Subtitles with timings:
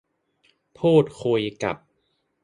[0.79, 1.77] พูดคุยกับ